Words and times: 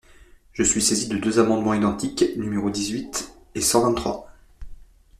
Je 0.53 0.63
suis 0.63 0.81
saisi 0.81 1.09
de 1.09 1.17
deux 1.19 1.37
amendements 1.37 1.75
identiques, 1.75 2.23
numéros 2.35 2.71
dix-huit 2.71 3.35
et 3.53 3.61
cent 3.61 3.83
vingt-trois. 3.83 4.31